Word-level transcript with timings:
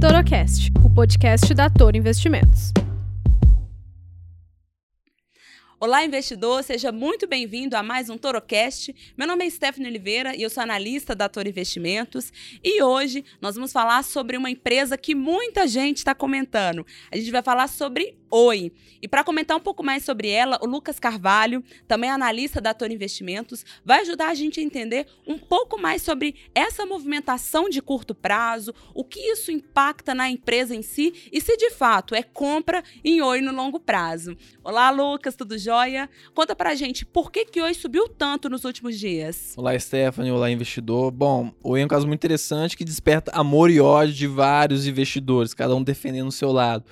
Torocast, 0.00 0.72
o 0.82 0.88
podcast 0.88 1.52
da 1.52 1.68
Toro 1.68 1.94
Investimentos. 1.94 2.72
Olá, 5.78 6.02
investidor, 6.02 6.62
seja 6.64 6.90
muito 6.90 7.26
bem-vindo 7.26 7.76
a 7.76 7.82
mais 7.82 8.08
um 8.08 8.16
Torocast. 8.16 8.94
Meu 9.14 9.28
nome 9.28 9.44
é 9.44 9.50
Stephanie 9.50 9.90
Oliveira 9.90 10.34
e 10.34 10.40
eu 10.40 10.48
sou 10.48 10.62
analista 10.62 11.14
da 11.14 11.28
Toro 11.28 11.50
Investimentos. 11.50 12.32
E 12.64 12.82
hoje 12.82 13.22
nós 13.42 13.56
vamos 13.56 13.72
falar 13.72 14.02
sobre 14.02 14.38
uma 14.38 14.50
empresa 14.50 14.96
que 14.96 15.14
muita 15.14 15.68
gente 15.68 15.98
está 15.98 16.14
comentando. 16.14 16.86
A 17.12 17.16
gente 17.18 17.30
vai 17.30 17.42
falar 17.42 17.68
sobre 17.68 18.19
Oi. 18.32 18.70
E 19.02 19.08
para 19.08 19.24
comentar 19.24 19.56
um 19.56 19.60
pouco 19.60 19.82
mais 19.82 20.04
sobre 20.04 20.28
ela, 20.28 20.56
o 20.62 20.66
Lucas 20.66 21.00
Carvalho, 21.00 21.64
também 21.88 22.10
analista 22.10 22.60
da 22.60 22.72
Toro 22.72 22.92
Investimentos, 22.92 23.64
vai 23.84 24.02
ajudar 24.02 24.28
a 24.28 24.34
gente 24.34 24.60
a 24.60 24.62
entender 24.62 25.06
um 25.26 25.36
pouco 25.36 25.80
mais 25.80 26.02
sobre 26.02 26.36
essa 26.54 26.86
movimentação 26.86 27.68
de 27.68 27.82
curto 27.82 28.14
prazo, 28.14 28.72
o 28.94 29.02
que 29.02 29.18
isso 29.18 29.50
impacta 29.50 30.14
na 30.14 30.30
empresa 30.30 30.76
em 30.76 30.82
si 30.82 31.28
e 31.32 31.40
se 31.40 31.56
de 31.56 31.70
fato 31.70 32.14
é 32.14 32.22
compra 32.22 32.84
em 33.02 33.20
Oi 33.20 33.40
no 33.40 33.52
longo 33.52 33.80
prazo. 33.80 34.36
Olá, 34.62 34.90
Lucas, 34.90 35.34
tudo 35.34 35.58
jóia? 35.58 36.08
Conta 36.32 36.54
pra 36.54 36.76
gente 36.76 37.04
por 37.04 37.32
que, 37.32 37.44
que 37.44 37.60
Oi 37.60 37.74
subiu 37.74 38.08
tanto 38.08 38.48
nos 38.48 38.64
últimos 38.64 38.96
dias. 38.96 39.54
Olá, 39.56 39.76
Stephanie. 39.76 40.30
Olá, 40.30 40.50
investidor. 40.50 41.10
Bom, 41.10 41.52
Oi 41.64 41.80
é 41.80 41.84
um 41.84 41.88
caso 41.88 42.06
muito 42.06 42.20
interessante 42.20 42.76
que 42.76 42.84
desperta 42.84 43.32
amor 43.32 43.70
e 43.70 43.80
ódio 43.80 44.14
de 44.14 44.26
vários 44.28 44.86
investidores, 44.86 45.52
cada 45.52 45.74
um 45.74 45.82
defendendo 45.82 46.28
o 46.28 46.32
seu 46.32 46.52
lado. 46.52 46.84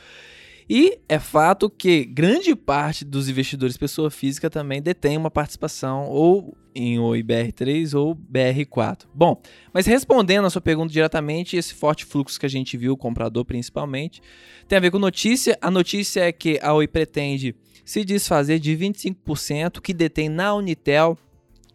E 0.69 0.99
é 1.09 1.19
fato 1.19 1.71
que 1.71 2.05
grande 2.05 2.55
parte 2.55 3.05
dos 3.05 3.29
investidores 3.29 3.77
pessoa 3.77 4.11
física 4.11 4.51
também 4.51 4.83
detém 4.83 5.17
uma 5.17 5.31
participação 5.31 6.07
ou 6.09 6.55
em 6.75 6.99
Oi 6.99 7.23
BR3 7.23 7.99
ou 7.99 8.15
BR4. 8.15 9.07
Bom, 9.15 9.41
mas 9.73 9.87
respondendo 9.87 10.45
a 10.45 10.51
sua 10.51 10.61
pergunta 10.61 10.93
diretamente, 10.93 11.57
esse 11.57 11.73
forte 11.73 12.05
fluxo 12.05 12.39
que 12.39 12.47
a 12.47 12.51
gente 12.51 12.77
viu, 12.77 12.93
o 12.93 12.97
comprador 12.97 13.45
principalmente, 13.45 14.21
tem 14.69 14.77
a 14.77 14.81
ver 14.81 14.91
com 14.91 14.99
notícia. 14.99 15.57
A 15.61 15.71
notícia 15.71 16.21
é 16.21 16.33
que 16.33 16.59
a 16.63 16.75
Oi 16.75 16.87
pretende 16.87 17.57
se 17.85 18.05
desfazer 18.05 18.59
de 18.59 18.77
25% 18.77 19.81
que 19.81 19.95
detém 19.95 20.29
na 20.29 20.55
Unitel 20.55 21.17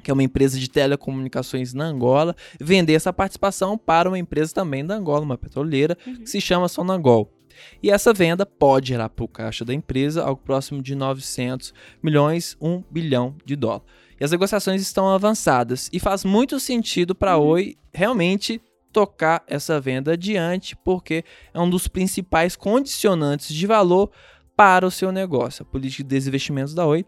que 0.03 0.11
é 0.11 0.13
uma 0.13 0.21
empresa 0.21 0.59
de 0.59 0.69
telecomunicações 0.69 1.73
na 1.73 1.85
Angola, 1.85 2.35
vender 2.59 2.93
essa 2.93 3.13
participação 3.13 3.77
para 3.77 4.09
uma 4.09 4.19
empresa 4.19 4.53
também 4.53 4.85
da 4.85 4.95
Angola, 4.95 5.21
uma 5.21 5.37
petroleira, 5.37 5.97
uhum. 6.05 6.15
que 6.17 6.29
se 6.29 6.41
chama 6.41 6.67
Sonangol. 6.67 7.32
E 7.81 7.89
essa 7.89 8.13
venda 8.13 8.45
pode 8.45 8.89
gerar 8.89 9.09
para 9.09 9.25
o 9.25 9.27
caixa 9.27 9.65
da 9.65 9.73
empresa 9.73 10.23
algo 10.23 10.41
próximo 10.41 10.81
de 10.81 10.95
900 10.95 11.73
milhões, 12.01 12.57
1 12.61 12.83
bilhão 12.89 13.35
de 13.45 13.55
dólar. 13.55 13.81
E 14.19 14.23
as 14.23 14.31
negociações 14.31 14.81
estão 14.81 15.09
avançadas 15.09 15.89
e 15.91 15.99
faz 15.99 16.23
muito 16.23 16.59
sentido 16.59 17.13
para 17.13 17.33
a 17.33 17.37
uhum. 17.37 17.47
Oi 17.47 17.77
realmente 17.93 18.61
tocar 18.91 19.43
essa 19.47 19.79
venda 19.79 20.13
adiante, 20.13 20.75
porque 20.75 21.23
é 21.53 21.59
um 21.59 21.69
dos 21.69 21.87
principais 21.87 22.55
condicionantes 22.55 23.53
de 23.53 23.65
valor 23.65 24.11
para 24.55 24.85
o 24.85 24.91
seu 24.91 25.11
negócio. 25.11 25.63
A 25.63 25.65
política 25.65 26.03
de 26.03 26.09
desinvestimentos 26.09 26.73
da 26.73 26.85
Oi 26.85 27.05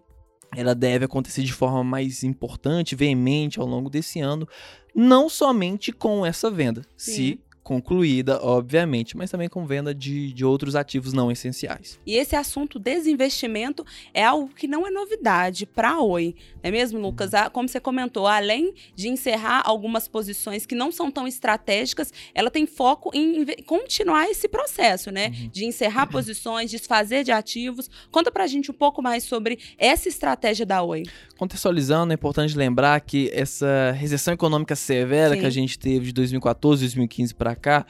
ela 0.56 0.74
deve 0.74 1.06
acontecer 1.06 1.44
de 1.44 1.54
forma 1.54 1.84
mais 1.84 2.24
importante, 2.24 2.96
veemente 2.96 3.60
ao 3.60 3.66
longo 3.66 3.90
desse 3.90 4.20
ano, 4.20 4.48
não 4.94 5.28
somente 5.28 5.92
com 5.92 6.26
essa 6.26 6.50
venda. 6.50 6.84
Sim. 6.96 7.12
Se 7.12 7.42
concluída, 7.66 8.40
obviamente, 8.44 9.18
mas 9.18 9.32
também 9.32 9.50
com 9.50 9.66
venda 9.66 9.94
de, 9.94 10.32
de 10.32 10.46
outros 10.46 10.76
ativos 10.76 11.14
não 11.14 11.32
essenciais. 11.32 12.00
E 12.06 12.16
esse 12.16 12.36
assunto 12.36 12.78
desinvestimento 12.78 13.84
é 14.14 14.24
algo 14.24 14.54
que 14.54 14.68
não 14.68 14.86
é 14.86 14.92
novidade 14.92 15.66
para 15.66 15.94
a 15.94 16.00
Oi, 16.00 16.36
não 16.62 16.70
é 16.70 16.72
mesmo, 16.72 17.00
Lucas? 17.00 17.34
Ah, 17.34 17.50
como 17.50 17.68
você 17.68 17.80
comentou, 17.80 18.28
além 18.28 18.72
de 18.94 19.08
encerrar 19.08 19.64
algumas 19.66 20.08
posições 20.08 20.64
que 20.64 20.76
não 20.76 20.92
são 20.92 21.10
tão 21.10 21.28
estratégicas, 21.28 22.14
ela 22.36 22.52
tem 22.52 22.68
foco 22.68 23.10
em 23.16 23.44
continuar 23.66 24.30
esse 24.30 24.48
processo, 24.48 25.10
né? 25.10 25.30
Uhum. 25.30 25.50
De 25.52 25.66
encerrar 25.66 26.06
posições, 26.06 26.70
desfazer 26.70 27.24
de 27.24 27.32
ativos. 27.32 27.90
Conta 28.12 28.32
para 28.32 28.44
a 28.44 28.48
gente 28.48 28.70
um 28.70 28.76
pouco 28.76 29.02
mais 29.02 29.24
sobre 29.24 29.58
essa 29.76 30.08
estratégia 30.08 30.68
da 30.68 30.84
Oi. 30.84 31.02
Contextualizando, 31.36 32.14
é 32.14 32.16
importante 32.16 32.56
lembrar 32.56 33.02
que 33.02 33.32
essa 33.34 33.92
recessão 33.92 34.36
econômica 34.36 34.76
severa 34.76 35.34
Sim. 35.34 35.40
que 35.40 35.46
a 35.48 35.50
gente 35.50 35.80
teve 35.80 36.06
de 36.08 36.14
2014, 36.14 36.82
2015 36.82 37.34
para 37.34 37.55
cá, 37.56 37.86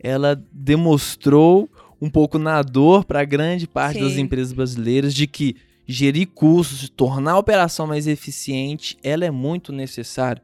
ela 0.00 0.42
demonstrou 0.52 1.70
um 2.00 2.10
pouco 2.10 2.38
na 2.38 2.62
dor 2.62 3.04
para 3.04 3.24
grande 3.24 3.66
parte 3.66 3.98
Sim. 3.98 4.04
das 4.04 4.16
empresas 4.16 4.52
brasileiras 4.52 5.14
de 5.14 5.26
que 5.26 5.56
gerir 5.86 6.28
custos, 6.28 6.88
tornar 6.88 7.32
a 7.32 7.38
operação 7.38 7.86
mais 7.86 8.06
eficiente, 8.06 8.96
ela 9.02 9.24
é 9.24 9.30
muito 9.30 9.72
necessária. 9.72 10.42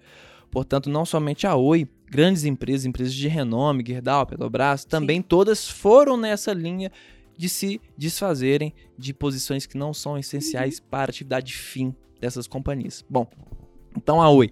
Portanto, 0.50 0.88
não 0.88 1.04
somente 1.04 1.46
a 1.46 1.54
Oi, 1.56 1.88
grandes 2.10 2.44
empresas, 2.44 2.86
empresas 2.86 3.14
de 3.14 3.28
renome, 3.28 3.84
Gerdau, 3.86 4.26
Petrobras, 4.26 4.84
também 4.84 5.18
Sim. 5.18 5.26
todas 5.28 5.68
foram 5.68 6.16
nessa 6.16 6.52
linha 6.52 6.90
de 7.36 7.48
se 7.48 7.80
desfazerem 7.96 8.72
de 8.96 9.14
posições 9.14 9.66
que 9.66 9.76
não 9.76 9.94
são 9.94 10.18
essenciais 10.18 10.78
uhum. 10.78 10.84
para 10.90 11.02
a 11.02 11.10
atividade 11.10 11.54
fim 11.54 11.94
dessas 12.20 12.46
companhias. 12.46 13.04
Bom, 13.08 13.26
então 13.96 14.20
a 14.20 14.28
Oi 14.30 14.50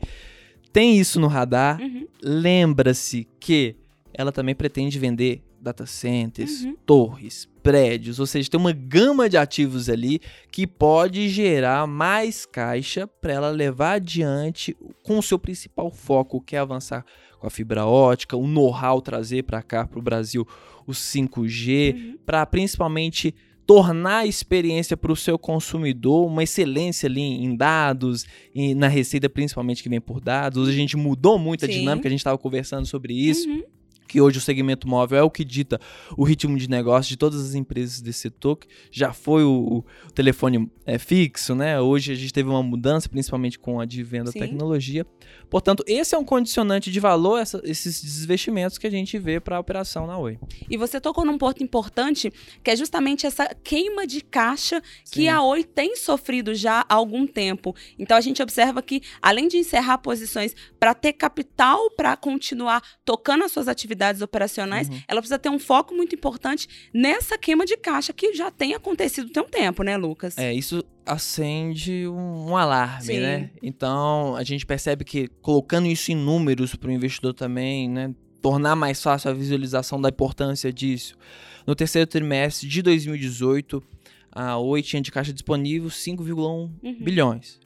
tem 0.72 0.99
isso 0.99 1.19
no 1.19 1.26
radar. 1.26 1.81
Uhum. 1.81 2.06
Lembra-se 2.22 3.26
que 3.41 3.76
ela 4.16 4.32
também 4.32 4.54
pretende 4.54 4.99
vender 4.99 5.43
data 5.60 5.84
centers, 5.84 6.62
uhum. 6.62 6.75
torres, 6.87 7.47
prédios, 7.62 8.19
ou 8.19 8.27
seja, 8.27 8.49
tem 8.49 8.59
uma 8.59 8.72
gama 8.72 9.28
de 9.28 9.37
ativos 9.37 9.91
ali 9.91 10.21
que 10.50 10.66
pode 10.66 11.28
gerar 11.28 11.87
mais 11.87 12.47
caixa 12.47 13.06
para 13.06 13.32
ela 13.32 13.50
levar 13.50 13.94
adiante 13.94 14.75
com 15.03 15.19
o 15.19 15.22
seu 15.22 15.38
principal 15.38 15.91
foco, 15.91 16.41
que 16.41 16.56
é 16.56 16.59
avançar 16.59 17.05
com 17.38 17.47
a 17.47 17.50
fibra 17.50 17.84
ótica, 17.84 18.37
o 18.37 18.47
know-how 18.47 19.03
trazer 19.03 19.43
para 19.43 19.62
cá 19.62 19.87
para 19.87 19.99
o 19.99 20.03
Brasil 20.03 20.47
o 20.87 20.93
5G, 20.93 21.94
uhum. 21.94 22.19
para 22.25 22.47
principalmente 22.47 23.34
tornar 23.66 24.19
a 24.19 24.26
experiência 24.26 24.97
para 24.97 25.10
o 25.10 25.16
seu 25.16 25.37
consumidor 25.37 26.26
uma 26.26 26.44
excelência 26.44 27.09
ali 27.09 27.21
em 27.21 27.56
dados 27.56 28.25
e 28.55 28.75
na 28.76 28.87
receita 28.87 29.28
principalmente 29.28 29.82
que 29.82 29.88
vem 29.88 30.00
por 30.00 30.21
dados. 30.21 30.62
Hoje 30.62 30.71
a 30.71 30.81
gente 30.81 30.97
mudou 30.97 31.37
muito 31.38 31.66
Sim. 31.66 31.72
a 31.72 31.75
dinâmica, 31.75 32.06
a 32.06 32.10
gente 32.10 32.21
estava 32.21 32.38
conversando 32.38 32.87
sobre 32.87 33.12
isso. 33.12 33.49
Uhum 33.49 33.75
que 34.06 34.21
hoje 34.21 34.39
o 34.39 34.41
segmento 34.41 34.89
móvel 34.89 35.19
é 35.19 35.22
o 35.22 35.31
que 35.31 35.44
dita 35.44 35.81
o 36.17 36.25
ritmo 36.25 36.56
de 36.56 36.69
negócio 36.69 37.09
de 37.09 37.17
todas 37.17 37.41
as 37.41 37.55
empresas 37.55 38.00
desse 38.00 38.21
setor, 38.21 38.56
que 38.56 38.69
já 38.91 39.12
foi 39.12 39.44
o, 39.44 39.84
o 40.06 40.12
telefone 40.12 40.71
é, 40.84 40.99
fixo, 40.99 41.55
né? 41.55 41.81
Hoje 41.81 42.12
a 42.12 42.15
gente 42.15 42.33
teve 42.33 42.49
uma 42.49 42.62
mudança, 42.62 43.09
principalmente 43.09 43.59
com 43.59 43.81
a 43.81 43.84
de 43.84 44.03
venda 44.03 44.27
da 44.27 44.33
tecnologia. 44.33 45.06
Portanto, 45.50 45.84
esse 45.87 46.15
é 46.15 46.19
um 46.19 46.25
condicionante 46.25 46.91
de 46.91 47.00
valor, 47.00 47.39
essa, 47.39 47.61
esses 47.65 48.03
desinvestimentos 48.03 48.78
que 48.78 48.87
a 48.87 48.91
gente 48.91 49.19
vê 49.19 49.41
para 49.41 49.56
a 49.56 49.61
operação 49.61 50.06
na 50.06 50.19
Oi. 50.19 50.38
E 50.69 50.77
você 50.77 51.00
tocou 51.00 51.25
num 51.25 51.38
ponto 51.38 51.62
importante, 51.62 52.33
que 52.62 52.71
é 52.71 52.77
justamente 52.77 53.27
essa 53.27 53.47
queima 53.62 54.06
de 54.06 54.21
caixa 54.21 54.81
que 55.11 55.23
Sim. 55.23 55.28
a 55.28 55.43
Oi 55.43 55.65
tem 55.65 55.97
sofrido 55.97 56.55
já 56.55 56.84
há 56.88 56.94
algum 56.94 57.27
tempo. 57.27 57.75
Então 57.99 58.17
a 58.17 58.21
gente 58.21 58.43
observa 58.43 58.83
que, 58.83 59.03
além 59.21 59.49
de 59.49 59.56
encerrar 59.59 59.99
posições 59.99 60.55
para 60.78 60.94
ter 60.94 61.12
capital 61.12 61.91
para 61.91 62.17
continuar 62.17 62.83
tocando 63.05 63.44
as 63.44 63.53
suas 63.53 63.69
atividades, 63.69 63.96
atividades 63.97 64.21
operacionais, 64.21 64.89
uhum. 64.89 65.01
ela 65.09 65.21
precisa 65.21 65.39
ter 65.39 65.49
um 65.49 65.59
foco 65.59 65.95
muito 65.95 66.15
importante 66.15 66.69
nessa 66.93 67.39
queima 67.39 67.65
de 67.65 67.77
caixa 67.77 68.12
que 68.12 68.34
já 68.34 68.51
tem 68.51 68.75
acontecido 68.75 69.31
tem 69.31 69.43
um 69.43 69.49
tempo, 69.49 69.83
né, 69.83 69.97
Lucas? 69.97 70.37
É, 70.37 70.53
isso 70.53 70.84
acende 71.05 72.06
um, 72.06 72.51
um 72.51 72.56
alarme, 72.56 73.06
Sim. 73.06 73.21
né? 73.21 73.51
Então, 73.62 74.37
a 74.37 74.45
gente 74.45 74.67
percebe 74.67 75.05
que 75.05 75.29
colocando 75.41 75.87
isso 75.87 76.12
em 76.12 76.17
números 76.17 76.75
para 76.75 76.89
o 76.89 76.93
investidor 76.93 77.33
também, 77.33 77.89
né, 77.89 78.15
tornar 78.43 78.77
mais 78.77 79.03
fácil 79.03 79.31
a 79.31 79.35
visualização 79.35 80.01
da 80.01 80.11
importância 80.11 80.73
disso. 80.73 81.17
No 81.67 81.75
terceiro 81.75 82.06
trimestre 82.06 82.69
de 82.69 82.83
2018, 82.83 83.83
a 84.31 84.59
Oi 84.59 84.83
tinha 84.83 85.01
de 85.01 85.11
caixa 85.11 85.33
disponível 85.33 85.89
5,1 85.89 86.37
uhum. 86.37 86.71
bilhões. 87.01 87.59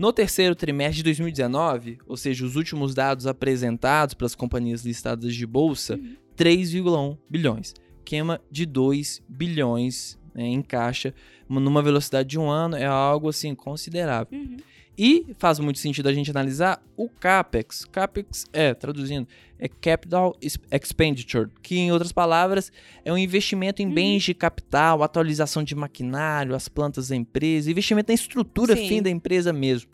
No 0.00 0.14
terceiro 0.14 0.54
trimestre 0.54 0.96
de 0.96 1.02
2019, 1.02 1.98
ou 2.06 2.16
seja, 2.16 2.42
os 2.42 2.56
últimos 2.56 2.94
dados 2.94 3.26
apresentados 3.26 4.14
pelas 4.14 4.34
companhias 4.34 4.82
listadas 4.82 5.34
de 5.34 5.46
bolsa, 5.46 5.96
uhum. 5.96 6.16
3,1 6.38 7.18
bilhões. 7.28 7.74
Queima 8.02 8.40
de 8.50 8.64
2 8.64 9.22
bilhões 9.28 10.18
né, 10.34 10.46
em 10.46 10.62
caixa, 10.62 11.12
numa 11.46 11.82
velocidade 11.82 12.30
de 12.30 12.38
um 12.38 12.48
ano, 12.48 12.76
é 12.76 12.86
algo 12.86 13.28
assim 13.28 13.54
considerável. 13.54 14.38
Uhum. 14.38 14.56
E 14.96 15.34
faz 15.38 15.58
muito 15.58 15.78
sentido 15.78 16.08
a 16.08 16.12
gente 16.12 16.30
analisar 16.30 16.82
o 16.96 17.08
CAPEX. 17.08 17.86
CAPEX 17.86 18.46
é, 18.52 18.74
traduzindo, 18.74 19.26
é 19.58 19.66
Capital 19.66 20.36
Expenditure, 20.70 21.48
que 21.62 21.78
em 21.78 21.90
outras 21.90 22.12
palavras 22.12 22.70
é 23.04 23.12
um 23.12 23.16
investimento 23.16 23.80
em 23.80 23.86
uhum. 23.86 23.94
bens 23.94 24.22
de 24.22 24.34
capital, 24.34 25.02
atualização 25.02 25.62
de 25.62 25.74
maquinário, 25.74 26.54
as 26.54 26.68
plantas 26.68 27.08
da 27.08 27.16
empresa, 27.16 27.70
investimento 27.70 28.10
na 28.10 28.14
estrutura 28.14 28.76
Sim. 28.76 28.88
fim 28.88 29.02
da 29.02 29.08
empresa 29.08 29.52
mesmo. 29.52 29.90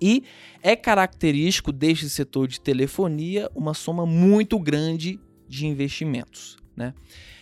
E 0.00 0.22
é 0.62 0.76
característico 0.76 1.72
deste 1.72 2.08
setor 2.08 2.46
de 2.46 2.60
telefonia 2.60 3.50
uma 3.54 3.74
soma 3.74 4.06
muito 4.06 4.58
grande 4.58 5.18
de 5.48 5.66
investimentos. 5.66 6.56
Né? 6.76 6.94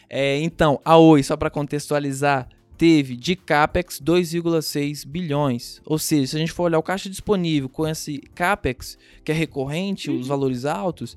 É, 0.08 0.40
então, 0.40 0.80
a 0.84 0.96
Oi, 0.96 1.22
só 1.22 1.36
para 1.36 1.50
contextualizar, 1.50 2.48
teve 2.76 3.16
de 3.16 3.36
capex 3.36 4.00
2,6 4.00 5.06
bilhões. 5.06 5.80
Ou 5.84 5.98
seja, 5.98 6.26
se 6.26 6.36
a 6.36 6.38
gente 6.38 6.52
for 6.52 6.64
olhar 6.64 6.78
o 6.78 6.82
caixa 6.82 7.08
disponível 7.08 7.68
com 7.68 7.86
esse 7.86 8.18
capex, 8.34 8.98
que 9.24 9.32
é 9.32 9.34
recorrente, 9.34 10.10
uhum. 10.10 10.20
os 10.20 10.26
valores 10.26 10.64
altos, 10.64 11.16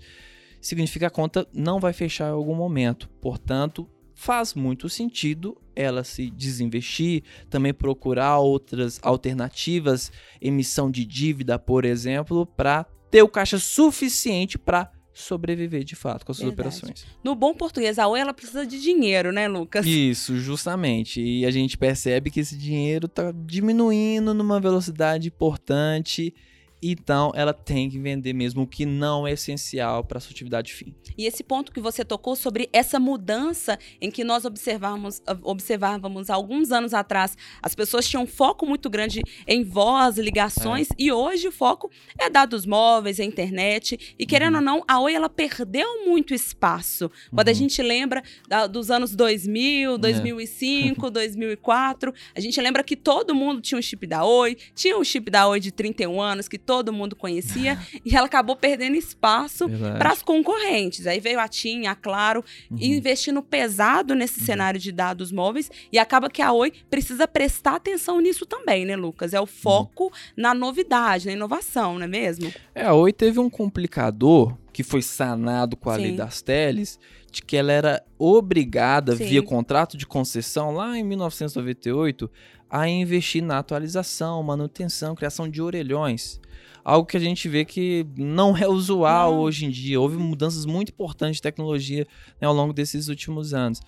significa 0.61 0.99
que 0.99 1.05
a 1.05 1.09
conta 1.09 1.47
não 1.53 1.79
vai 1.79 1.93
fechar 1.93 2.29
em 2.29 2.33
algum 2.33 2.55
momento. 2.55 3.09
Portanto, 3.21 3.89
faz 4.13 4.53
muito 4.53 4.89
sentido 4.89 5.57
ela 5.75 6.03
se 6.03 6.29
desinvestir, 6.29 7.23
também 7.49 7.73
procurar 7.73 8.39
outras 8.39 8.99
alternativas, 9.01 10.11
emissão 10.41 10.91
de 10.91 11.05
dívida, 11.05 11.57
por 11.57 11.85
exemplo, 11.85 12.45
para 12.45 12.85
ter 13.09 13.23
o 13.23 13.29
caixa 13.29 13.57
suficiente 13.57 14.57
para 14.57 14.91
sobreviver 15.21 15.83
de 15.83 15.95
fato 15.95 16.25
com 16.25 16.31
as 16.31 16.37
suas 16.37 16.51
operações. 16.51 17.05
No 17.23 17.35
bom 17.35 17.53
português, 17.53 17.99
a 17.99 18.07
Oi 18.07 18.19
ela 18.19 18.33
precisa 18.33 18.65
de 18.65 18.81
dinheiro, 18.81 19.31
né, 19.31 19.47
Lucas? 19.47 19.85
Isso, 19.85 20.37
justamente. 20.37 21.21
E 21.21 21.45
a 21.45 21.51
gente 21.51 21.77
percebe 21.77 22.29
que 22.29 22.39
esse 22.39 22.57
dinheiro 22.57 23.05
está 23.05 23.31
diminuindo 23.31 24.33
numa 24.33 24.59
velocidade 24.59 25.27
importante. 25.27 26.33
Então, 26.81 27.31
ela 27.35 27.53
tem 27.53 27.89
que 27.89 27.99
vender 27.99 28.33
mesmo 28.33 28.63
o 28.63 28.67
que 28.67 28.85
não 28.85 29.27
é 29.27 29.33
essencial 29.33 30.03
para 30.03 30.17
a 30.17 30.21
sua 30.21 30.31
atividade 30.31 30.73
fim. 30.73 30.95
E 31.17 31.25
esse 31.25 31.43
ponto 31.43 31.71
que 31.71 31.81
você 31.81 32.05
tocou 32.05 32.35
sobre 32.35 32.69
essa 32.71 32.99
mudança 32.99 33.77
em 33.99 34.09
que 34.09 34.23
nós 34.23 34.45
observamos, 34.45 35.21
observávamos 35.43 36.29
alguns 36.29 36.71
anos 36.71 36.93
atrás, 36.93 37.37
as 37.61 37.75
pessoas 37.75 38.07
tinham 38.07 38.23
um 38.23 38.27
foco 38.27 38.65
muito 38.65 38.89
grande 38.89 39.21
em 39.45 39.63
voz, 39.63 40.17
ligações, 40.17 40.89
é. 40.91 40.95
e 40.97 41.11
hoje 41.11 41.47
o 41.47 41.51
foco 41.51 41.91
é 42.17 42.29
dados 42.29 42.65
móveis, 42.65 43.19
é 43.19 43.23
internet. 43.25 44.15
E 44.17 44.25
querendo 44.25 44.55
uhum. 44.55 44.59
ou 44.59 44.65
não, 44.65 44.83
a 44.87 44.99
Oi 45.01 45.13
ela 45.13 45.29
perdeu 45.29 46.05
muito 46.05 46.33
espaço. 46.33 47.11
Quando 47.33 47.47
uhum. 47.47 47.51
a 47.51 47.55
gente 47.55 47.81
lembra 47.81 48.23
da, 48.47 48.67
dos 48.67 48.89
anos 48.89 49.15
2000, 49.15 49.97
2005, 49.97 51.07
é. 51.07 51.11
2004, 51.11 52.13
a 52.33 52.39
gente 52.39 52.59
lembra 52.61 52.83
que 52.83 52.95
todo 52.95 53.35
mundo 53.35 53.59
tinha 53.61 53.77
um 53.77 53.81
chip 53.81 54.07
da 54.07 54.23
Oi, 54.23 54.55
tinha 54.73 54.97
um 54.97 55.03
chip 55.03 55.29
da 55.29 55.47
Oi 55.47 55.59
de 55.59 55.71
31 55.71 56.21
anos 56.21 56.47
que 56.47 56.57
todo 56.69 56.93
mundo 56.93 57.15
conhecia, 57.15 57.79
e 58.05 58.15
ela 58.15 58.27
acabou 58.27 58.55
perdendo 58.55 58.95
espaço 58.95 59.67
para 59.97 60.11
as 60.11 60.21
concorrentes. 60.21 61.07
Aí 61.07 61.19
veio 61.19 61.39
a 61.39 61.47
TIM, 61.47 61.87
a 61.87 61.95
Claro, 61.95 62.45
uhum. 62.69 62.77
investindo 62.79 63.41
pesado 63.41 64.13
nesse 64.13 64.39
uhum. 64.39 64.45
cenário 64.45 64.79
de 64.79 64.91
dados 64.91 65.31
móveis, 65.31 65.71
e 65.91 65.97
acaba 65.97 66.29
que 66.29 66.43
a 66.43 66.51
Oi 66.51 66.71
precisa 66.87 67.27
prestar 67.27 67.77
atenção 67.77 68.21
nisso 68.21 68.45
também, 68.45 68.85
né, 68.85 68.95
Lucas? 68.95 69.33
É 69.33 69.41
o 69.41 69.47
foco 69.47 70.03
uhum. 70.03 70.11
na 70.37 70.53
novidade, 70.53 71.25
na 71.25 71.33
inovação, 71.33 71.95
não 71.95 72.03
é 72.03 72.07
mesmo? 72.07 72.53
É, 72.75 72.85
a 72.85 72.93
Oi 72.93 73.11
teve 73.11 73.39
um 73.39 73.49
complicador 73.49 74.55
que 74.71 74.83
foi 74.83 75.01
sanado 75.01 75.75
com 75.75 75.89
a 75.89 75.95
Sim. 75.95 76.01
lei 76.01 76.11
das 76.11 76.39
teles, 76.43 76.99
de 77.31 77.41
que 77.41 77.57
ela 77.57 77.71
era 77.71 78.03
obrigada, 78.17 79.15
Sim. 79.15 79.25
via 79.25 79.43
contrato 79.43 79.97
de 79.97 80.05
concessão, 80.05 80.71
lá 80.71 80.97
em 80.97 81.03
1998, 81.03 82.29
a 82.69 82.87
investir 82.87 83.43
na 83.43 83.57
atualização, 83.57 84.41
manutenção, 84.43 85.15
criação 85.15 85.49
de 85.49 85.61
orelhões 85.61 86.39
algo 86.83 87.05
que 87.05 87.17
a 87.17 87.19
gente 87.19 87.47
vê 87.47 87.63
que 87.65 88.05
não 88.17 88.57
é 88.57 88.67
usual 88.67 89.33
não. 89.33 89.39
hoje 89.41 89.65
em 89.65 89.69
dia. 89.69 89.99
Houve 89.99 90.17
mudanças 90.17 90.65
muito 90.65 90.89
importantes 90.89 91.35
de 91.35 91.41
tecnologia 91.41 92.07
né, 92.41 92.47
ao 92.47 92.53
longo 92.53 92.73
desses 92.73 93.07
últimos 93.09 93.53
anos. 93.53 93.79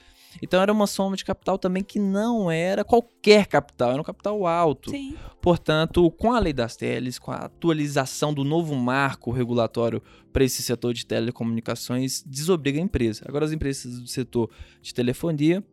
Então 0.41 0.61
era 0.61 0.71
uma 0.71 0.87
soma 0.87 1.15
de 1.15 1.25
capital 1.25 1.57
também 1.57 1.83
que 1.83 1.99
não 1.99 2.51
era 2.51 2.83
qualquer 2.83 3.47
capital, 3.47 3.91
era 3.91 4.01
um 4.01 4.03
capital 4.03 4.45
alto. 4.45 4.91
Sim. 4.91 5.15
Portanto, 5.41 6.09
com 6.11 6.31
a 6.31 6.39
lei 6.39 6.53
das 6.53 6.75
teles, 6.75 7.17
com 7.17 7.31
a 7.31 7.37
atualização 7.37 8.33
do 8.33 8.43
novo 8.43 8.75
marco 8.75 9.31
regulatório 9.31 10.01
para 10.31 10.43
esse 10.43 10.61
setor 10.61 10.93
de 10.93 11.05
telecomunicações, 11.05 12.23
desobriga 12.25 12.79
a 12.79 12.83
empresa. 12.83 13.23
Agora 13.27 13.45
as 13.45 13.51
empresas 13.51 13.99
do 13.99 14.07
setor 14.07 14.49
de 14.81 14.93
telefonia 14.93 15.63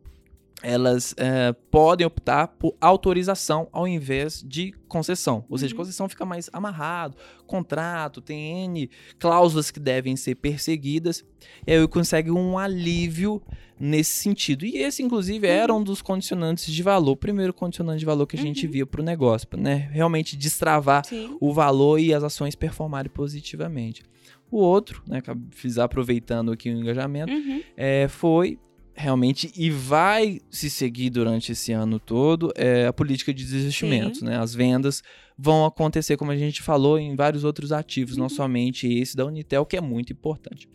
elas 0.61 1.13
é, 1.17 1.53
podem 1.71 2.05
optar 2.05 2.47
por 2.47 2.75
autorização 2.79 3.67
ao 3.71 3.87
invés 3.87 4.43
de 4.45 4.73
concessão. 4.87 5.45
Ou 5.49 5.57
seja, 5.57 5.73
uhum. 5.73 5.79
concessão 5.79 6.09
fica 6.09 6.25
mais 6.25 6.49
amarrado, 6.51 7.15
contrato, 7.45 8.21
tem 8.21 8.65
N 8.65 8.89
cláusulas 9.17 9.71
que 9.71 9.79
devem 9.79 10.15
ser 10.15 10.35
perseguidas, 10.35 11.23
e 11.65 11.73
aí 11.73 11.87
consegue 11.87 12.31
um 12.31 12.57
alívio 12.57 13.41
nesse 13.79 14.11
sentido. 14.11 14.65
E 14.65 14.77
esse, 14.77 15.01
inclusive, 15.01 15.47
uhum. 15.47 15.53
era 15.53 15.73
um 15.73 15.83
dos 15.83 16.01
condicionantes 16.01 16.71
de 16.71 16.83
valor, 16.83 17.11
o 17.11 17.17
primeiro 17.17 17.53
condicionante 17.53 17.99
de 17.99 18.05
valor 18.05 18.27
que 18.27 18.35
a 18.35 18.39
gente 18.39 18.65
uhum. 18.65 18.71
via 18.71 18.85
para 18.85 19.01
o 19.01 19.03
negócio, 19.03 19.47
né? 19.57 19.89
Realmente 19.91 20.35
destravar 20.35 21.05
Sim. 21.05 21.37
o 21.39 21.53
valor 21.53 21.99
e 21.99 22.13
as 22.13 22.23
ações 22.23 22.55
performarem 22.55 23.11
positivamente. 23.11 24.03
O 24.51 24.57
outro, 24.57 25.03
né, 25.07 25.21
fiz 25.51 25.77
aproveitando 25.77 26.51
aqui 26.51 26.69
o 26.69 26.73
engajamento, 26.73 27.31
é, 27.77 28.07
foi 28.07 28.57
realmente 28.99 29.49
e 29.55 29.69
vai 29.69 30.41
se 30.51 30.69
seguir 30.69 31.09
durante 31.09 31.53
esse 31.53 31.71
ano 31.71 31.99
todo 31.99 32.51
é 32.53 32.85
a 32.85 32.91
política 32.91 33.33
de 33.33 33.45
desinvestimentos, 33.45 34.21
né? 34.21 34.37
As 34.37 34.53
vendas 34.53 35.01
vão 35.37 35.65
acontecer, 35.65 36.17
como 36.17 36.31
a 36.31 36.35
gente 36.35 36.61
falou, 36.61 36.99
em 36.99 37.15
vários 37.15 37.45
outros 37.45 37.71
ativos, 37.71 38.15
uhum. 38.15 38.23
não 38.23 38.29
somente 38.29 38.91
esse 38.91 39.15
da 39.15 39.25
Unitel, 39.25 39.65
que 39.65 39.77
é 39.77 39.81
muito 39.81 40.11
importante. 40.11 40.67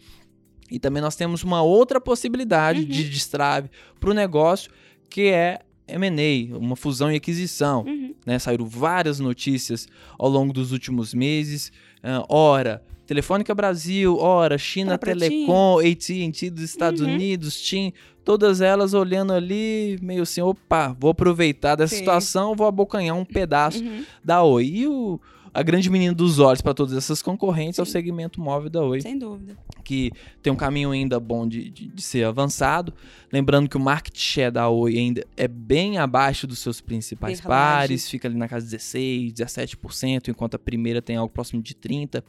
E 0.71 0.79
também 0.79 1.03
nós 1.03 1.15
temos 1.15 1.44
uma 1.44 1.61
outra 1.61 2.00
possibilidade 2.00 2.81
uhum. 2.81 2.87
de 2.87 3.11
destrave 3.11 3.69
para 4.00 4.09
o 4.09 4.15
negócio, 4.15 4.73
que 5.11 5.29
é 5.29 5.61
M&A, 5.86 6.56
uma 6.56 6.76
fusão 6.76 7.12
e 7.12 7.16
aquisição. 7.16 7.82
Uhum. 7.82 8.14
Né? 8.25 8.38
Saíram 8.38 8.66
várias 8.66 9.20
notícias 9.20 9.86
ao 10.19 10.28
longo 10.28 10.52
dos 10.52 10.72
últimos 10.72 11.12
meses. 11.12 11.72
Uh, 12.02 12.25
ora, 12.28 12.82
Telefônica 13.06 13.54
Brasil, 13.54 14.16
ora, 14.19 14.56
China 14.56 14.96
Telecom, 14.96 15.78
AT&T 15.78 16.50
dos 16.50 16.64
Estados 16.64 17.00
uhum. 17.00 17.12
Unidos, 17.12 17.60
TIM, 17.60 17.92
todas 18.25 18.60
elas 18.60 18.94
olhando 18.94 19.32
ali, 19.32 19.98
meio 20.00 20.22
assim, 20.22 20.40
opa, 20.40 20.96
vou 20.98 21.10
aproveitar 21.10 21.76
dessa 21.76 21.94
Sim. 21.94 22.00
situação, 22.00 22.54
vou 22.54 22.66
abocanhar 22.66 23.16
um 23.16 23.25
pedaço 23.25 23.84
uhum. 23.84 24.04
da 24.25 24.42
Oi. 24.42 24.64
E 24.64 24.87
o, 24.87 25.20
a 25.54 25.62
grande 25.62 25.88
menina 25.88 26.12
dos 26.12 26.40
olhos 26.40 26.60
para 26.60 26.74
todas 26.74 26.96
essas 26.96 27.22
concorrentes 27.22 27.76
Sim. 27.76 27.82
é 27.82 27.84
o 27.84 27.86
segmento 27.86 28.40
móvel 28.40 28.68
da 28.68 28.82
Oi. 28.82 29.00
Sem 29.00 29.16
dúvida. 29.16 29.56
Que 29.84 30.10
tem 30.42 30.52
um 30.52 30.56
caminho 30.56 30.90
ainda 30.90 31.20
bom 31.20 31.46
de, 31.46 31.70
de, 31.70 31.86
de, 31.86 32.02
ser 32.02 32.24
avançado. 32.24 32.92
Lembrando 33.32 33.68
que 33.68 33.76
o 33.76 33.80
market 33.80 34.18
share 34.18 34.50
da 34.50 34.68
Oi 34.68 34.98
ainda 34.98 35.24
é 35.36 35.46
bem 35.46 35.98
abaixo 35.98 36.46
dos 36.46 36.58
seus 36.58 36.80
principais 36.80 37.40
pares, 37.40 38.10
fica 38.10 38.26
ali 38.26 38.36
na 38.36 38.48
casa 38.48 38.64
de 38.66 38.72
16, 38.72 39.32
17%, 39.32 40.28
enquanto 40.28 40.56
a 40.56 40.58
primeira 40.58 41.00
tem 41.00 41.16
algo 41.16 41.32
próximo 41.32 41.62
de 41.62 41.74
30%. 41.74 42.24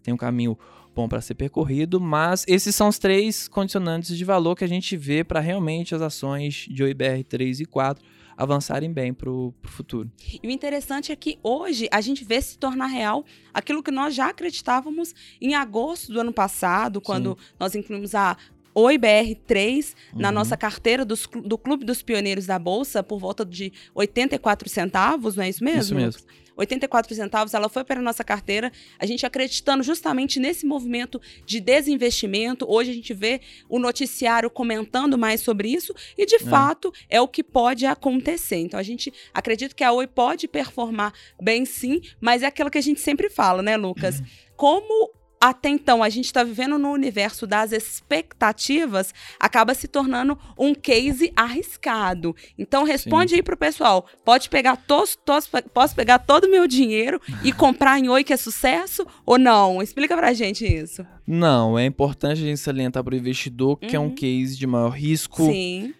Tem 0.00 0.14
um 0.14 0.16
caminho 0.16 0.56
bom 0.94 1.08
para 1.08 1.20
ser 1.20 1.34
percorrido, 1.34 2.00
mas 2.00 2.44
esses 2.46 2.74
são 2.74 2.88
os 2.88 2.98
três 2.98 3.48
condicionantes 3.48 4.16
de 4.16 4.24
valor 4.24 4.54
que 4.54 4.64
a 4.64 4.68
gente 4.68 4.96
vê 4.96 5.24
para 5.24 5.40
realmente 5.40 5.94
as 5.94 6.00
ações 6.00 6.66
de 6.70 6.82
OIBR 6.82 7.24
3 7.24 7.60
e 7.60 7.64
4 7.64 8.04
avançarem 8.38 8.92
bem 8.92 9.12
para 9.12 9.28
o 9.28 9.52
futuro. 9.64 10.08
E 10.40 10.46
o 10.46 10.50
interessante 10.50 11.10
é 11.10 11.16
que 11.16 11.40
hoje 11.42 11.88
a 11.90 12.00
gente 12.00 12.24
vê 12.24 12.40
se 12.40 12.56
tornar 12.56 12.86
real 12.86 13.24
aquilo 13.52 13.82
que 13.82 13.90
nós 13.90 14.14
já 14.14 14.28
acreditávamos 14.28 15.12
em 15.40 15.56
agosto 15.56 16.12
do 16.12 16.20
ano 16.20 16.32
passado, 16.32 17.00
quando 17.00 17.36
Sim. 17.36 17.54
nós 17.58 17.74
incluímos 17.74 18.14
a 18.14 18.36
OIBR3 18.78 19.94
uhum. 20.12 20.20
na 20.20 20.30
nossa 20.30 20.56
carteira 20.56 21.04
dos, 21.04 21.26
do 21.44 21.58
Clube 21.58 21.84
dos 21.84 22.02
Pioneiros 22.02 22.46
da 22.46 22.58
Bolsa 22.58 23.02
por 23.02 23.18
volta 23.18 23.44
de 23.44 23.72
84 23.94 24.68
centavos, 24.68 25.36
não 25.36 25.44
é 25.44 25.48
isso 25.48 25.64
mesmo? 25.64 25.80
Isso 25.80 25.94
mesmo. 25.94 26.22
84 26.58 27.14
centavos, 27.14 27.54
ela 27.54 27.68
foi 27.68 27.84
para 27.84 28.00
a 28.00 28.02
nossa 28.02 28.24
carteira, 28.24 28.72
a 28.98 29.06
gente 29.06 29.24
acreditando 29.24 29.82
justamente 29.82 30.40
nesse 30.40 30.66
movimento 30.66 31.20
de 31.46 31.60
desinvestimento. 31.60 32.66
Hoje 32.68 32.90
a 32.90 32.94
gente 32.94 33.14
vê 33.14 33.40
o 33.68 33.78
noticiário 33.78 34.50
comentando 34.50 35.16
mais 35.16 35.40
sobre 35.40 35.68
isso 35.68 35.94
e, 36.16 36.26
de 36.26 36.34
é. 36.34 36.40
fato, 36.40 36.92
é 37.08 37.20
o 37.20 37.28
que 37.28 37.44
pode 37.44 37.86
acontecer. 37.86 38.56
Então, 38.56 38.78
a 38.78 38.82
gente 38.82 39.12
acredita 39.32 39.74
que 39.74 39.84
a 39.84 39.92
Oi 39.92 40.08
pode 40.08 40.48
performar 40.48 41.12
bem 41.40 41.64
sim, 41.64 42.00
mas 42.20 42.42
é 42.42 42.46
aquilo 42.46 42.70
que 42.70 42.78
a 42.78 42.82
gente 42.82 43.00
sempre 43.00 43.30
fala, 43.30 43.62
né, 43.62 43.76
Lucas? 43.76 44.20
Como 44.56 45.12
até 45.40 45.68
então 45.68 46.02
a 46.02 46.08
gente 46.08 46.26
está 46.26 46.42
vivendo 46.42 46.78
no 46.78 46.90
universo 46.90 47.46
das 47.46 47.72
expectativas, 47.72 49.14
acaba 49.38 49.74
se 49.74 49.86
tornando 49.86 50.38
um 50.58 50.74
case 50.74 51.32
arriscado. 51.36 52.34
Então 52.58 52.84
responde 52.84 53.30
Sim. 53.30 53.36
aí 53.36 53.42
pro 53.42 53.56
pessoal. 53.56 54.06
Pode 54.24 54.48
pegar 54.48 54.76
tos, 54.76 55.16
tos, 55.16 55.48
posso 55.72 55.94
pegar 55.94 56.18
todo 56.18 56.44
o 56.44 56.50
meu 56.50 56.66
dinheiro 56.66 57.20
e 57.44 57.52
comprar 57.52 57.98
em 57.98 58.08
Oi 58.08 58.24
que 58.24 58.32
é 58.32 58.36
sucesso 58.36 59.06
ou 59.24 59.38
não? 59.38 59.82
Explica 59.82 60.16
pra 60.16 60.32
gente 60.32 60.66
isso. 60.66 61.06
Não, 61.26 61.78
é 61.78 61.84
importante 61.84 62.42
a 62.42 62.46
gente 62.46 62.58
salientar 62.58 63.04
para 63.04 63.14
o 63.14 63.18
investidor 63.18 63.76
que 63.76 63.88
uhum. 63.88 63.94
é 63.94 64.00
um 64.00 64.08
uhum. 64.08 64.14
case 64.14 64.56
de 64.56 64.66
maior 64.66 64.90
risco. 64.90 65.44
Sim. 65.44 65.94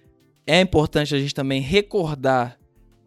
É 0.46 0.60
importante 0.60 1.14
a 1.14 1.18
gente 1.18 1.34
também 1.34 1.60
recordar 1.60 2.57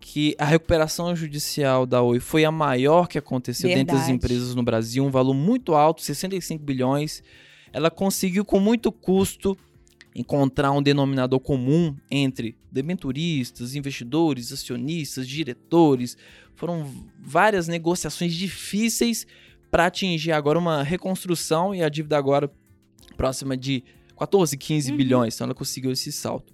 que 0.02 0.36
a 0.40 0.44
recuperação 0.44 1.16
judicial 1.16 1.86
da 1.86 2.02
Oi 2.02 2.20
foi 2.20 2.44
a 2.44 2.52
maior 2.52 3.08
que 3.08 3.20
aconteceu 3.20 3.70
Verdade. 3.70 3.86
dentre 3.86 4.04
as 4.04 4.10
empresas 4.10 4.56
no 4.56 4.64
Brasil, 4.64 5.06
um 5.06 5.12
valor 5.12 5.36
muito 5.36 5.76
alto, 5.76 6.02
65 6.02 6.62
bilhões. 6.62 7.24
Ela 7.72 7.92
conseguiu 7.92 8.44
com 8.44 8.60
muito 8.60 8.92
custo 8.92 9.56
encontrar 10.14 10.72
um 10.72 10.82
denominador 10.82 11.40
comum 11.40 11.96
entre 12.10 12.58
debenturistas, 12.70 13.76
investidores, 13.76 14.52
acionistas, 14.52 15.28
diretores. 15.28 16.18
Foram 16.56 16.86
várias 17.20 17.68
negociações 17.68 18.34
difíceis 18.34 19.28
para 19.70 19.86
atingir 19.86 20.32
agora 20.32 20.58
uma 20.58 20.82
reconstrução 20.84 21.74
e 21.74 21.84
a 21.84 21.88
dívida 21.88 22.18
agora 22.18 22.52
próxima 23.16 23.56
de 23.56 23.84
14, 24.18 24.58
15 24.58 24.92
uhum. 24.92 24.98
bilhões. 24.98 25.36
Então 25.36 25.46
ela 25.46 25.54
conseguiu 25.54 25.92
esse 25.92 26.12
salto. 26.12 26.52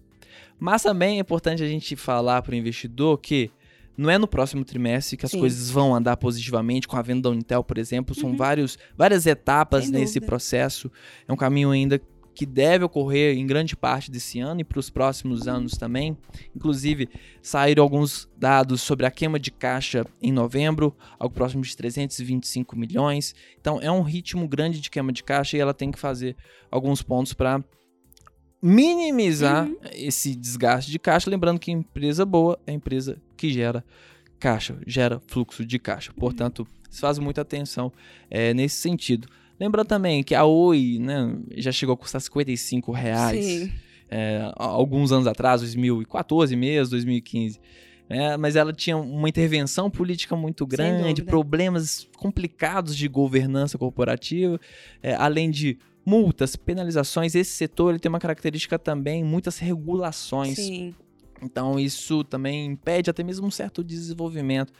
Mas 0.59 0.83
também 0.83 1.17
é 1.17 1.21
importante 1.21 1.63
a 1.63 1.67
gente 1.67 1.95
falar 1.95 2.41
para 2.41 2.53
o 2.53 2.55
investidor 2.55 3.17
que 3.19 3.51
não 3.97 4.09
é 4.09 4.17
no 4.17 4.27
próximo 4.27 4.63
trimestre 4.63 5.17
que 5.17 5.25
as 5.25 5.31
Sim. 5.31 5.39
coisas 5.39 5.71
vão 5.71 5.95
andar 5.95 6.17
positivamente 6.17 6.87
com 6.87 6.95
a 6.97 7.01
venda 7.01 7.23
da 7.23 7.29
Unitel, 7.29 7.63
por 7.63 7.77
exemplo. 7.79 8.13
São 8.13 8.29
Uhum. 8.29 8.37
vários, 8.37 8.77
várias 8.95 9.25
etapas 9.25 9.89
nesse 9.89 10.19
processo. 10.21 10.91
É 11.27 11.33
um 11.33 11.35
caminho 11.35 11.71
ainda 11.71 11.99
que 12.35 12.45
deve 12.45 12.85
ocorrer 12.85 13.35
em 13.35 13.47
grande 13.47 13.75
parte 13.75 14.11
desse 14.11 14.39
ano 14.39 14.61
e 14.61 14.63
para 14.63 14.77
os 14.77 14.91
próximos 14.91 15.47
anos 15.47 15.75
também. 15.75 16.15
Inclusive, 16.55 17.09
saíram 17.41 17.81
alguns 17.81 18.29
dados 18.37 18.83
sobre 18.83 19.07
a 19.07 19.09
queima 19.09 19.39
de 19.39 19.49
caixa 19.49 20.05
em 20.21 20.31
novembro, 20.31 20.95
algo 21.17 21.33
próximo 21.33 21.63
de 21.63 21.75
325 21.75 22.77
milhões. 22.77 23.33
Então, 23.59 23.79
é 23.81 23.91
um 23.91 24.03
ritmo 24.03 24.47
grande 24.47 24.79
de 24.79 24.91
queima 24.91 25.11
de 25.11 25.23
caixa 25.23 25.57
e 25.57 25.59
ela 25.59 25.73
tem 25.73 25.89
que 25.89 25.97
fazer 25.97 26.35
alguns 26.69 27.01
pontos 27.01 27.33
para 27.33 27.63
minimizar 28.61 29.67
Uhum. 29.67 29.75
esse 29.93 30.35
desgaste 30.35 30.91
de 30.91 30.99
caixa. 30.99 31.29
Lembrando 31.29 31.59
que 31.59 31.71
empresa 31.71 32.25
boa 32.25 32.59
é 32.65 32.71
empresa 32.71 33.17
que 33.35 33.51
gera 33.51 33.83
caixa, 34.39 34.77
gera 34.85 35.21
fluxo 35.27 35.65
de 35.65 35.79
caixa. 35.79 36.11
Portanto, 36.13 36.67
se 36.89 37.01
faz 37.01 37.19
muita 37.19 37.41
atenção 37.41 37.91
é, 38.29 38.53
nesse 38.53 38.75
sentido. 38.77 39.27
Lembrando 39.59 39.87
também 39.87 40.23
que 40.23 40.35
a 40.35 40.45
Oi 40.45 40.99
né, 40.99 41.35
já 41.55 41.71
chegou 41.71 41.93
a 41.93 41.97
custar 41.97 42.21
55 42.21 42.91
reais 42.91 43.45
Sim. 43.45 43.71
é, 44.09 44.51
alguns 44.55 45.11
anos 45.11 45.25
atrás, 45.27 45.61
2014 45.61 46.55
mesmo, 46.55 46.91
2015. 46.91 47.59
É, 48.09 48.37
mas 48.37 48.55
ela 48.55 48.71
tinha 48.71 48.95
uma 48.95 49.27
intervenção 49.27 49.89
política 49.91 50.33
muito 50.35 50.65
grande, 50.65 51.23
problemas 51.23 52.07
complicados 52.15 52.95
de 52.95 53.05
governança 53.07 53.77
corporativa, 53.77 54.59
é, 55.03 55.13
além 55.15 55.51
de 55.51 55.77
multas, 56.07 56.55
penalizações. 56.55 57.35
Esse 57.35 57.51
setor 57.51 57.89
ele 57.89 57.99
tem 57.99 58.07
uma 58.07 58.17
característica 58.17 58.79
também, 58.79 59.25
muitas 59.25 59.57
regulações. 59.57 60.55
Sim. 60.55 60.95
Então 61.41 61.77
isso 61.77 62.23
também 62.23 62.65
impede 62.65 63.09
até 63.09 63.25
mesmo 63.25 63.45
um 63.45 63.51
certo 63.51 63.83
desenvolvimento 63.83 64.71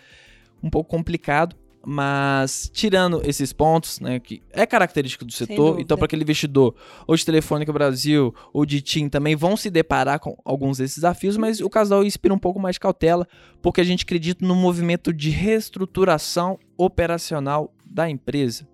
um 0.63 0.69
pouco 0.69 0.89
complicado, 0.89 1.53
mas 1.85 2.71
tirando 2.73 3.21
esses 3.25 3.51
pontos, 3.51 3.99
né, 3.99 4.21
que 4.21 4.41
é 4.51 4.65
característico 4.65 5.25
do 5.25 5.31
setor, 5.33 5.81
então 5.81 5.97
para 5.97 6.05
aquele 6.05 6.23
investidor, 6.23 6.73
ou 7.05 7.15
de 7.15 7.25
Telefônica 7.25 7.73
Brasil, 7.73 8.33
ou 8.53 8.65
de 8.65 8.81
TIM 8.81 9.09
também 9.09 9.35
vão 9.35 9.57
se 9.57 9.69
deparar 9.69 10.19
com 10.19 10.35
alguns 10.45 10.77
desses 10.77 10.95
desafios, 10.95 11.35
mas 11.35 11.59
o 11.59 11.69
casal 11.69 12.05
inspira 12.05 12.33
um 12.33 12.39
pouco 12.39 12.59
mais 12.59 12.75
de 12.75 12.79
cautela, 12.79 13.27
porque 13.61 13.81
a 13.81 13.83
gente 13.83 14.05
acredita 14.05 14.45
no 14.45 14.55
movimento 14.55 15.11
de 15.13 15.29
reestruturação 15.29 16.57
operacional 16.77 17.73
da 17.85 18.09
empresa. 18.09 18.65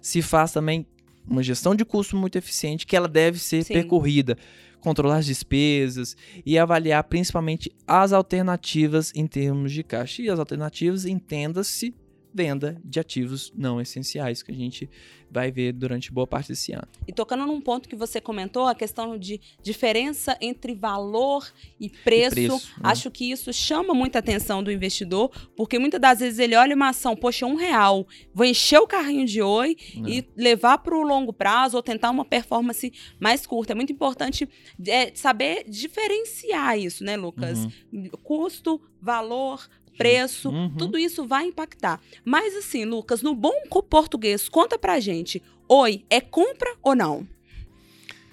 Se 0.00 0.22
faz 0.22 0.50
também 0.50 0.86
uma 1.28 1.42
gestão 1.42 1.74
de 1.74 1.84
custo 1.84 2.16
muito 2.16 2.36
eficiente 2.36 2.86
que 2.86 2.96
ela 2.96 3.08
deve 3.08 3.38
ser 3.38 3.64
Sim. 3.64 3.74
percorrida 3.74 4.36
controlar 4.80 5.18
as 5.18 5.26
despesas 5.26 6.16
e 6.44 6.58
avaliar 6.58 7.04
principalmente 7.04 7.70
as 7.86 8.12
alternativas 8.12 9.12
em 9.14 9.26
termos 9.26 9.72
de 9.72 9.82
caixa. 9.82 10.22
E 10.22 10.30
as 10.30 10.38
alternativas, 10.38 11.04
entenda-se, 11.04 11.94
venda 12.32 12.80
de 12.84 13.00
ativos 13.00 13.52
não 13.56 13.80
essenciais, 13.80 14.42
que 14.42 14.52
a 14.52 14.54
gente 14.54 14.88
vai 15.30 15.50
ver 15.50 15.72
durante 15.72 16.12
boa 16.12 16.26
parte 16.26 16.48
desse 16.48 16.72
ano. 16.72 16.88
E 17.06 17.12
tocando 17.12 17.46
num 17.46 17.60
ponto 17.60 17.88
que 17.88 17.94
você 17.94 18.20
comentou, 18.20 18.66
a 18.66 18.74
questão 18.74 19.16
de 19.16 19.40
diferença 19.62 20.36
entre 20.40 20.74
valor 20.74 21.48
e 21.78 21.88
preço, 21.88 22.34
preço, 22.34 22.72
né? 22.76 22.82
acho 22.82 23.10
que 23.10 23.30
isso 23.30 23.52
chama 23.52 23.94
muita 23.94 24.18
atenção 24.18 24.62
do 24.62 24.72
investidor, 24.72 25.30
porque 25.56 25.78
muitas 25.78 26.00
das 26.00 26.18
vezes 26.18 26.38
ele 26.38 26.56
olha 26.56 26.74
uma 26.74 26.88
ação, 26.88 27.14
poxa, 27.14 27.46
um 27.46 27.54
real, 27.54 28.06
vou 28.34 28.44
encher 28.44 28.80
o 28.80 28.86
carrinho 28.86 29.24
de 29.24 29.40
oi 29.40 29.76
e 30.06 30.24
levar 30.36 30.78
para 30.78 30.96
o 30.96 31.02
longo 31.02 31.32
prazo 31.32 31.76
ou 31.76 31.82
tentar 31.82 32.10
uma 32.10 32.24
performance 32.24 32.92
mais 33.20 33.46
curta. 33.46 33.72
É 33.72 33.76
muito 33.76 33.92
importante 33.92 34.48
é, 34.86 35.12
saber 35.14 35.64
diferenciar 35.68 36.78
isso, 36.78 37.04
né, 37.04 37.16
Lucas? 37.16 37.68
Uhum. 37.92 38.08
Custo, 38.22 38.80
valor, 39.00 39.66
preço, 40.00 40.48
Uhum. 40.50 40.70
tudo 40.76 40.98
isso 40.98 41.26
vai 41.26 41.44
impactar. 41.46 42.00
Mas 42.24 42.56
assim, 42.56 42.84
Lucas, 42.84 43.22
no 43.22 43.34
bom 43.34 43.52
português, 43.88 44.48
conta 44.48 44.78
pra 44.78 44.98
gente. 45.00 45.42
Oi, 45.68 46.04
é 46.10 46.20
compra 46.20 46.74
ou 46.82 46.94
não? 46.96 47.26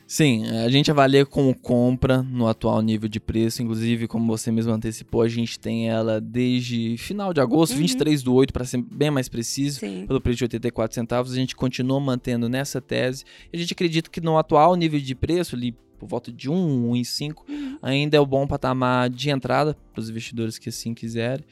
Sim, 0.10 0.48
a 0.48 0.70
gente 0.70 0.90
avalia 0.90 1.26
como 1.26 1.54
compra 1.54 2.24
no 2.24 2.48
atual 2.48 2.82
nível 2.82 3.10
de 3.10 3.20
preço, 3.20 3.62
inclusive, 3.62 4.08
como 4.08 4.26
você 4.26 4.50
mesmo 4.50 4.72
antecipou, 4.72 5.22
a 5.22 5.28
gente 5.28 5.60
tem 5.60 5.90
ela 5.90 6.22
desde 6.22 6.96
final 6.98 7.34
de 7.34 7.42
agosto, 7.42 7.74
Uhum. 7.74 7.80
23 7.80 8.24
do 8.24 8.34
8, 8.34 8.54
para 8.54 8.64
ser 8.64 8.82
bem 8.82 9.12
mais 9.12 9.28
preciso, 9.28 9.82
Sim. 9.82 10.06
pelo 10.08 10.22
preço 10.22 10.38
de 10.38 10.44
84 10.46 10.96
centavos, 10.96 11.34
a 11.34 11.36
gente 11.36 11.58
continua 11.58 12.00
mantendo 12.00 12.48
nessa 12.48 12.80
tese. 12.80 13.26
A 13.54 13.58
gente 13.58 13.74
acredita 13.74 14.10
que 14.10 14.22
no 14.22 14.38
atual 14.38 14.76
nível 14.78 14.98
de 14.98 15.14
preço, 15.14 15.58
ali 15.58 15.76
por 15.98 16.08
volta 16.08 16.32
de 16.32 16.50
1, 16.50 16.92
1,5, 16.92 17.44
Uhum. 17.50 17.78
ainda 17.82 18.16
é 18.18 18.20
o 18.20 18.26
bom 18.26 18.46
patamar 18.48 19.10
de 19.10 19.30
entrada 19.30 19.76
para 19.94 20.02
os 20.02 20.10
investidores 20.10 20.58
que 20.60 20.70
assim 20.70 20.94
quiserem. 20.94 21.46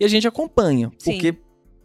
E 0.00 0.04
a 0.04 0.08
gente 0.08 0.26
acompanha, 0.26 0.90
Sim. 0.98 1.12
porque 1.12 1.34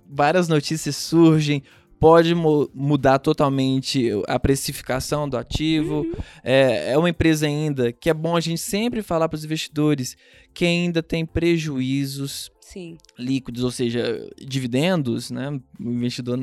várias 0.09 0.47
notícias 0.47 0.95
surgem, 0.95 1.61
pode 1.99 2.35
mu- 2.35 2.69
mudar 2.75 3.17
totalmente 3.19 4.09
a 4.27 4.39
precificação 4.39 5.27
do 5.27 5.35
ativo. 5.37 6.01
Uhum. 6.01 6.11
É, 6.43 6.91
é 6.93 6.97
uma 6.97 7.09
empresa 7.09 7.47
ainda 7.47 7.91
que 7.91 8.09
é 8.09 8.13
bom 8.13 8.35
a 8.35 8.39
gente 8.39 8.61
sempre 8.61 9.01
falar 9.01 9.27
para 9.27 9.35
os 9.37 9.43
investidores 9.43 10.15
que 10.53 10.63
ainda 10.65 11.01
tem 11.03 11.25
prejuízos 11.25 12.51
Sim. 12.61 12.97
líquidos, 13.17 13.63
ou 13.63 13.71
seja, 13.71 14.29
dividendos, 14.37 15.31
né? 15.31 15.49
O 15.79 15.89
investidor 15.91 16.37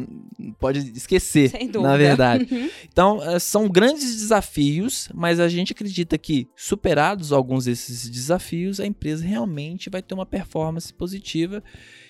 pode 0.59 0.79
esquecer, 0.97 1.51
Sem 1.51 1.67
dúvida. 1.69 1.89
na 1.91 1.97
verdade. 1.97 2.47
Uhum. 2.51 2.71
Então, 2.91 3.23
eh, 3.23 3.39
são 3.39 3.69
grandes 3.69 4.17
desafios, 4.17 5.09
mas 5.15 5.39
a 5.41 5.49
gente 5.49 5.73
acredita 5.73 6.17
que, 6.19 6.49
superados 6.57 7.33
alguns 7.33 7.65
desses 7.67 8.09
desafios, 8.09 8.81
a 8.81 8.87
empresa 8.87 9.25
realmente 9.25 9.91
vai 9.91 10.03
ter 10.03 10.15
uma 10.15 10.27
performance 10.27 10.93
positiva 10.93 11.63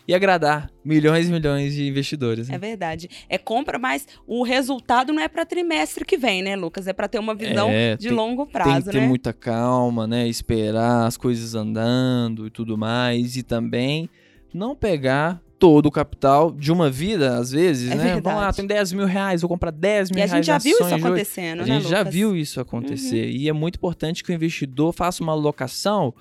e 0.06 0.14
agradar 0.14 0.70
milhões 0.84 1.28
e 1.28 1.32
milhões 1.32 1.72
de 1.74 1.86
investidores. 1.88 2.48
né? 2.48 2.56
É 2.56 2.58
verdade. 2.58 3.08
É 3.28 3.38
compra, 3.38 3.78
mas 3.78 4.06
o 4.26 4.42
resultado 4.42 5.12
não 5.12 5.22
é 5.22 5.28
para 5.28 5.46
trimestre 5.46 6.04
que 6.04 6.18
vem, 6.18 6.42
né, 6.42 6.54
Lucas? 6.56 6.86
É 6.86 6.92
para 6.92 7.08
ter 7.08 7.18
uma 7.18 7.34
visão 7.34 7.70
É, 7.70 7.96
de 7.96 8.08
tem- 8.08 8.16
longo 8.16 8.44
Tem 8.44 8.52
prazo, 8.52 8.84
que 8.86 8.90
ter 8.92 9.00
né? 9.00 9.06
muita 9.08 9.32
calma, 9.32 10.06
né? 10.06 10.28
Esperar 10.28 11.06
as 11.06 11.16
coisas 11.16 11.54
andando 11.54 12.46
e 12.46 12.50
tudo 12.50 12.76
mais. 12.76 13.36
E 13.36 13.42
também 13.42 14.10
não 14.52 14.76
pegar 14.76 15.40
todo 15.58 15.86
o 15.86 15.90
capital 15.90 16.50
de 16.50 16.70
uma 16.72 16.90
vida, 16.90 17.36
às 17.38 17.50
vezes, 17.52 17.90
É 17.90 17.94
né? 17.94 18.04
Vamos 18.14 18.24
lá, 18.24 18.34
verdade. 18.34 18.56
tem 18.58 18.66
10 18.66 18.92
mil 18.92 19.06
reais, 19.06 19.40
vou 19.42 19.48
comprar 19.48 19.70
10 19.70 20.10
mil 20.10 20.18
E 20.18 20.22
a 20.22 20.26
reais 20.26 20.44
gente 20.44 20.46
já 20.46 20.58
viu 20.58 20.72
isso 20.78 20.94
acontecendo, 20.94 21.60
A 21.62 21.66
né, 21.66 21.74
gente 21.80 21.88
já 21.88 21.98
Lucas? 22.00 22.14
viu 22.14 22.36
isso 22.36 22.60
acontecer. 22.60 23.30
E 23.30 23.48
é 23.48 23.52
muito 23.52 23.76
importante 23.76 24.22
que 24.22 24.30
o 24.30 24.34
investidor 24.34 24.92
faça 24.92 25.22
uma 25.22 25.32
alocação 25.32 26.12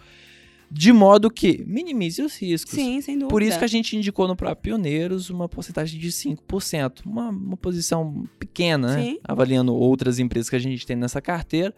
de 0.75 0.91
modo 0.91 1.29
que 1.29 1.63
minimize 1.67 2.19
os 2.23 2.35
riscos. 2.35 2.73
Sim, 2.73 2.99
sem 2.99 3.13
dúvida. 3.13 3.29
Por 3.29 3.43
isso 3.43 3.59
que 3.59 3.63
a 3.63 3.67
gente 3.67 3.95
indicou 3.95 4.27
no 4.27 4.35
próprio 4.35 4.73
Pioneiros 4.73 5.29
uma 5.29 5.47
porcentagem 5.47 5.99
de 5.99 6.07
5%. 6.07 7.05
Uma, 7.05 7.29
uma 7.29 7.55
posição 7.55 8.27
pequena, 8.39 8.95
né? 8.95 9.03
Sim. 9.03 9.19
Avaliando 9.23 9.71
outras 9.75 10.17
empresas 10.17 10.49
que 10.49 10.55
a 10.55 10.59
gente 10.59 10.83
tem 10.83 10.95
nessa 10.95 11.21
carteira. 11.21 11.75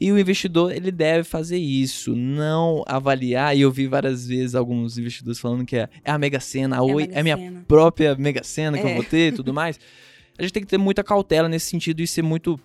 E 0.00 0.12
o 0.12 0.18
investidor, 0.18 0.70
ele 0.72 0.92
deve 0.92 1.24
fazer 1.24 1.58
isso. 1.58 2.14
Não 2.14 2.84
avaliar. 2.86 3.56
E 3.56 3.62
eu 3.62 3.70
vi 3.72 3.88
várias 3.88 4.28
vezes 4.28 4.54
alguns 4.54 4.96
investidores 4.96 5.40
falando 5.40 5.64
que 5.66 5.76
é, 5.76 5.88
é 6.04 6.12
a 6.12 6.16
Mega 6.18 6.38
Sena. 6.38 6.76
A 6.76 6.78
É 6.78 6.80
a 6.80 6.94
Oi 6.94 7.08
é 7.10 7.22
minha 7.24 7.36
Sena. 7.36 7.64
própria 7.66 8.14
Mega 8.14 8.44
Sena 8.44 8.78
que 8.78 8.86
É. 8.86 8.90
eu 8.90 8.94
vou 8.94 9.04
ter 9.04 9.32
e 9.32 9.36
tudo 9.36 9.52
mais. 9.52 9.80
A 10.38 10.42
gente 10.42 10.52
tem 10.52 10.62
que 10.62 10.68
ter 10.68 10.78
muita 10.78 11.02
cautela 11.02 11.48
nesse 11.48 11.66
sentido 11.66 12.00
e 12.00 12.06
ser 12.06 12.22
muito 12.22 12.60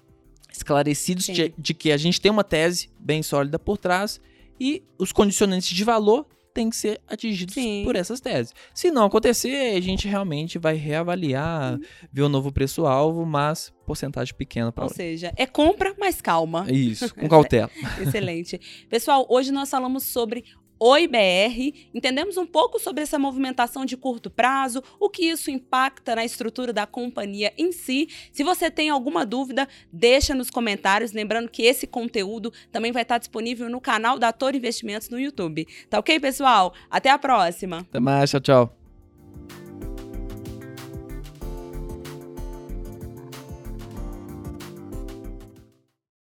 esclarecidos 0.54 1.26
de, 1.26 1.52
de 1.58 1.74
que 1.74 1.92
a 1.92 1.98
gente 1.98 2.22
tem 2.22 2.32
uma 2.32 2.44
tese 2.44 2.90
bem 3.00 3.24
sólida 3.24 3.58
por 3.58 3.78
trás 3.80 4.22
e 4.62 4.84
os 5.00 5.12
condicionantes 5.12 5.70
de 5.70 5.84
valor 5.84 6.28
têm 6.54 6.70
que 6.70 6.76
ser 6.76 7.02
atingidos 7.08 7.56
Sim. 7.56 7.82
por 7.84 7.96
essas 7.96 8.22
teses. 8.22 8.54
Se 8.76 8.92
não 8.92 9.06
acontecer, 9.06 9.76
a 9.76 9.82
gente 9.82 10.08
realmente 10.08 10.60
vai 10.60 10.76
reavaliar, 10.76 11.80
ver 12.14 12.22
um 12.22 12.30
novo 12.30 12.52
preço-alvo, 12.52 13.26
mas 13.26 13.74
porcentagem 13.88 14.36
pequena 14.36 14.72
para 14.72 14.84
Ou 14.84 14.90
seja, 14.90 15.34
é 15.36 15.48
compra, 15.48 15.96
mas 15.98 16.22
calma. 16.22 16.68
Isso, 16.70 17.16
com 17.16 17.28
cautela. 17.28 17.72
Excelente. 18.00 18.86
Pessoal, 18.88 19.26
hoje 19.30 19.52
nós 19.52 19.68
falamos 19.68 20.04
sobre 20.04 20.44
Oi 20.84 21.08
BR, 21.08 21.78
entendemos 21.94 22.38
um 22.38 22.46
pouco 22.48 22.80
sobre 22.80 23.04
essa 23.04 23.20
movimentação 23.20 23.86
de 23.86 23.96
curto 23.96 24.32
prazo, 24.32 24.82
o 25.00 25.12
que 25.12 25.26
isso 25.26 25.52
impacta 25.52 26.16
na 26.16 26.26
estrutura 26.26 26.74
da 26.74 26.88
companhia 26.88 27.54
em 27.56 27.72
si. 27.72 28.10
Se 28.32 28.44
você 28.44 28.72
tem 28.72 28.90
alguma 28.90 29.24
dúvida, 29.24 29.68
deixa 29.94 30.34
nos 30.34 30.50
comentários, 30.50 31.12
lembrando 31.12 31.52
que 31.52 31.62
esse 31.62 31.86
conteúdo 31.86 32.52
também 32.72 32.92
vai 32.92 33.04
estar 33.04 33.20
disponível 33.20 33.70
no 33.70 33.80
canal 33.80 34.18
da 34.18 34.34
Toro 34.34 34.58
Investimentos 34.58 35.08
no 35.08 35.20
YouTube. 35.20 35.68
Tá 35.88 36.00
ok, 36.00 36.20
pessoal? 36.20 36.74
Até 36.90 37.12
a 37.12 37.20
próxima. 37.20 37.82
Até 37.82 38.00
mais, 38.00 38.32
tchau, 38.32 38.40
tchau. 38.40 38.81